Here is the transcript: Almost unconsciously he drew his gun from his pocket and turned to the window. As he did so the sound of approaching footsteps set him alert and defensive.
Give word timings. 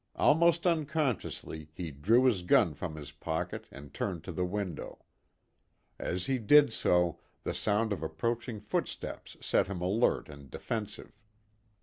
Almost 0.15 0.65
unconsciously 0.65 1.69
he 1.75 1.91
drew 1.91 2.25
his 2.25 2.41
gun 2.41 2.73
from 2.73 2.95
his 2.95 3.11
pocket 3.11 3.67
and 3.71 3.93
turned 3.93 4.23
to 4.23 4.31
the 4.31 4.43
window. 4.43 5.05
As 5.99 6.25
he 6.25 6.39
did 6.39 6.73
so 6.73 7.19
the 7.43 7.53
sound 7.53 7.93
of 7.93 8.01
approaching 8.01 8.59
footsteps 8.59 9.37
set 9.41 9.67
him 9.67 9.79
alert 9.79 10.27
and 10.27 10.49
defensive. 10.49 11.21